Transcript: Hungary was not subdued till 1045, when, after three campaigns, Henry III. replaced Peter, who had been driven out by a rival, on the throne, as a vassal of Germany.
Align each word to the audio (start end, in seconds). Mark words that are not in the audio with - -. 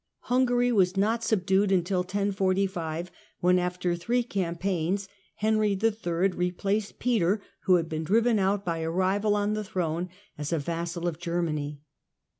Hungary 0.31 0.71
was 0.71 0.97
not 0.97 1.23
subdued 1.23 1.69
till 1.85 1.99
1045, 1.99 3.11
when, 3.39 3.59
after 3.59 3.95
three 3.95 4.23
campaigns, 4.23 5.07
Henry 5.35 5.77
III. 5.79 6.29
replaced 6.29 6.97
Peter, 6.97 7.39
who 7.65 7.75
had 7.75 7.87
been 7.87 8.03
driven 8.03 8.39
out 8.39 8.65
by 8.65 8.79
a 8.79 8.89
rival, 8.89 9.35
on 9.35 9.53
the 9.53 9.63
throne, 9.63 10.09
as 10.39 10.51
a 10.51 10.57
vassal 10.57 11.07
of 11.07 11.19
Germany. 11.19 11.81